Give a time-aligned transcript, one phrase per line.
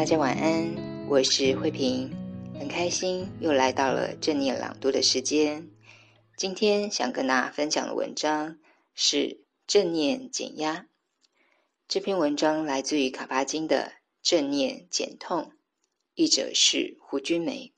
[0.00, 2.10] 大家晚安，我是慧萍，
[2.58, 5.68] 很开心又来到了正念朗读的时间。
[6.38, 8.58] 今天想跟大家分享的文章
[8.94, 9.16] 是
[9.66, 10.74] 《正念减压》。
[11.86, 13.92] 这篇文章来自于卡巴金的
[14.22, 15.42] 《正念减痛》，
[16.14, 17.74] 译者是胡君梅。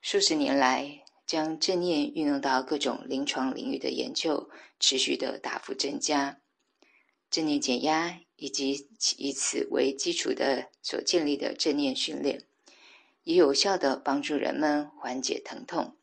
[0.00, 6.40] 数十年来，将正念运用到各种临床领域的研究持续的大幅增加。
[7.30, 12.44] 正念减压以及以此为基础的所建立的正念训练，
[13.22, 15.96] 也有效地帮助人们缓解疼痛、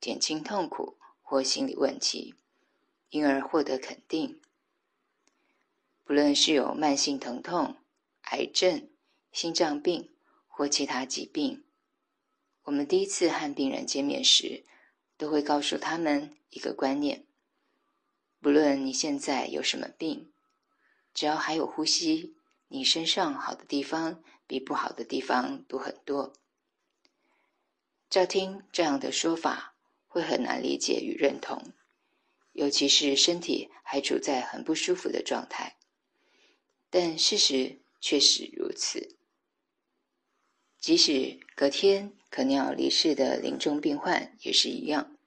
[0.00, 2.34] 减轻痛苦或心理问题，
[3.10, 4.40] 因而获得肯定。
[6.02, 7.76] 不论是有慢性疼痛、
[8.30, 8.88] 癌症、
[9.30, 10.10] 心脏病
[10.48, 11.62] 或其他疾病，
[12.62, 14.64] 我们第一次和病人见面时，
[15.18, 17.26] 都会告诉他们一个观念：
[18.40, 20.29] 不论你现在有什么病。
[21.20, 22.34] 只要还有呼吸，
[22.68, 26.32] 你身上好的地方比不好的地方多很多。
[28.08, 29.74] 乍听这样的说法
[30.08, 31.74] 会很难理解与认同，
[32.52, 35.76] 尤其是身体还处在很不舒服的状态。
[36.88, 39.18] 但事实确实如此。
[40.78, 45.18] 即使隔天可能要离世的临终病患也是一样。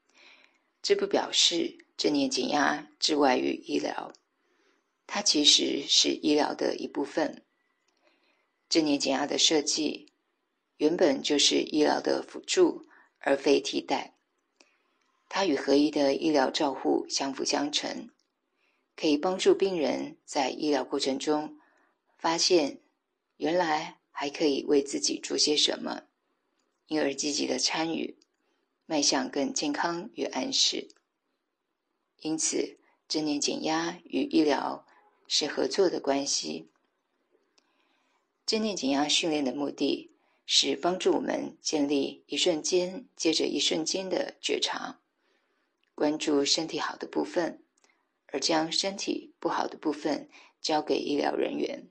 [0.81, 4.11] 这不表示正念减压之外于医疗。
[5.05, 7.43] 它其实是医疗的一部分。
[8.69, 10.11] 正念减压的设计
[10.77, 12.85] 原本就是医疗的辅助，
[13.19, 14.15] 而非替代。
[15.29, 18.09] 它与合一的医疗照护相辅相成，
[18.95, 21.59] 可以帮助病人在医疗过程中
[22.17, 22.79] 发现
[23.37, 26.03] 原来还可以为自己做些什么，
[26.87, 28.17] 因而积极的参与，
[28.85, 30.87] 迈向更健康与安适。
[32.21, 34.85] 因此，正念减压与医疗。
[35.27, 36.69] 是合作的关系。
[38.45, 40.11] 正念减压训练的目的
[40.45, 44.99] 是帮助我们建立一瞬间接着一瞬间的觉察，
[45.95, 47.63] 关注身体好的部分，
[48.27, 50.29] 而将身体不好的部分
[50.61, 51.87] 交给医疗人员，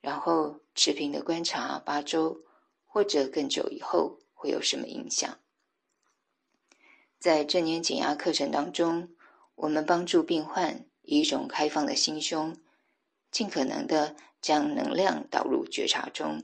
[0.00, 2.42] 然后持平的观察八周
[2.84, 5.38] 或者更久以后会有什么影响。
[7.20, 9.14] 在正念减压课程当中，
[9.54, 10.84] 我们帮助病患。
[11.04, 12.56] 以一种开放的心胸，
[13.30, 16.42] 尽可能的将能量导入觉察中，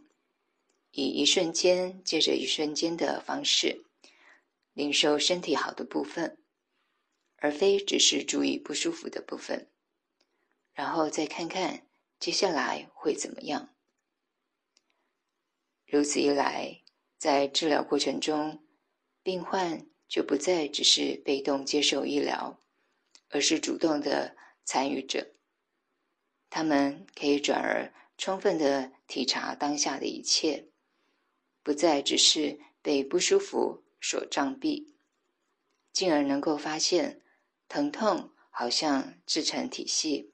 [0.91, 3.84] 以一瞬间接着一瞬间的方式，
[4.75, 6.37] 领受身体好的部分，
[7.37, 9.69] 而非只是注意不舒服的部分，
[10.75, 11.87] 然后再看看
[12.19, 13.71] 接下来会怎么样。
[15.87, 16.82] 如此一来，
[17.16, 18.62] 在治疗过程中，
[19.22, 22.60] 病患就不再只是被动接受医疗，
[23.31, 24.37] 而是主动的。
[24.73, 25.33] 参与者，
[26.49, 30.69] 他们可以转而充分的体察当下的一切，
[31.65, 34.87] 不再只是被不舒服所障蔽，
[35.93, 37.21] 进而能够发现
[37.69, 40.31] 疼痛好像自成体系，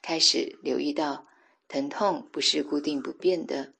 [0.00, 1.26] 开始留意到
[1.68, 3.74] 疼痛不是固定不变的，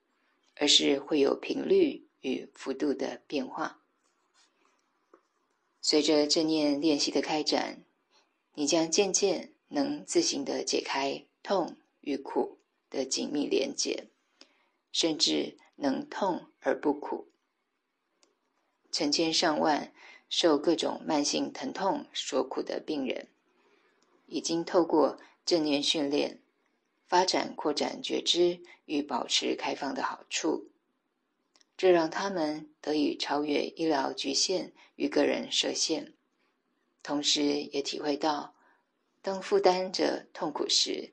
[0.56, 3.80] 而是会有频率与幅度的变化。
[5.80, 7.82] 随着正念练习的开展，
[8.52, 9.48] 你将渐渐。
[9.72, 12.58] 能自行的解开痛与苦
[12.90, 14.08] 的紧密连结，
[14.92, 17.26] 甚至能痛而不苦。
[18.90, 19.90] 成千上万
[20.28, 23.28] 受各种慢性疼痛所苦的病人，
[24.26, 26.38] 已经透过正念训练，
[27.06, 30.68] 发展扩展觉知与保持开放的好处，
[31.78, 36.12] 这让他们得以超越医疗局限与个人设限，
[37.02, 38.54] 同时也体会到。
[39.24, 41.12] 当负担着痛苦时，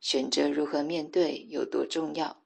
[0.00, 2.36] 选择如何面对有多重要，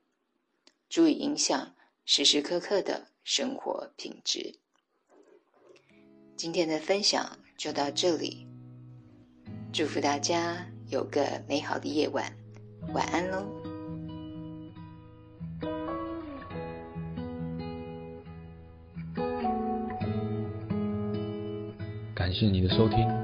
[0.88, 1.74] 足以影响
[2.06, 4.54] 时时刻刻的生活品质。
[6.36, 8.46] 今天的分享就到这里，
[9.74, 12.34] 祝福大家有个美好的夜晚，
[12.94, 13.44] 晚安喽。
[22.14, 23.23] 感谢你的收听。